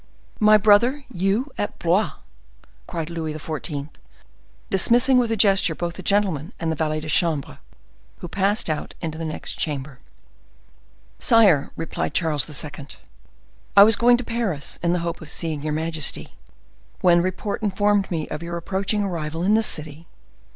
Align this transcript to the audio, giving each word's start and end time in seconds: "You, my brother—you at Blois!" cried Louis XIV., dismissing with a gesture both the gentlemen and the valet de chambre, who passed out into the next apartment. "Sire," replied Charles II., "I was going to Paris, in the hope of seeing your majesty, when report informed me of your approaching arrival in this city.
"You, 0.39 0.45
my 0.47 0.57
brother—you 0.57 1.51
at 1.59 1.77
Blois!" 1.77 2.13
cried 2.87 3.11
Louis 3.11 3.35
XIV., 3.35 3.89
dismissing 4.71 5.19
with 5.19 5.31
a 5.31 5.37
gesture 5.37 5.75
both 5.75 5.93
the 5.93 6.01
gentlemen 6.01 6.53
and 6.59 6.71
the 6.71 6.75
valet 6.75 7.01
de 7.01 7.07
chambre, 7.07 7.59
who 8.17 8.27
passed 8.27 8.67
out 8.67 8.95
into 8.99 9.19
the 9.19 9.25
next 9.25 9.61
apartment. 9.63 9.99
"Sire," 11.19 11.69
replied 11.75 12.15
Charles 12.15 12.49
II., 12.49 12.87
"I 13.77 13.83
was 13.83 13.95
going 13.95 14.17
to 14.17 14.23
Paris, 14.23 14.79
in 14.81 14.93
the 14.93 14.99
hope 15.05 15.21
of 15.21 15.29
seeing 15.29 15.61
your 15.61 15.71
majesty, 15.73 16.33
when 17.01 17.21
report 17.21 17.61
informed 17.61 18.09
me 18.09 18.27
of 18.29 18.41
your 18.41 18.57
approaching 18.57 19.03
arrival 19.03 19.43
in 19.43 19.53
this 19.53 19.67
city. 19.67 20.07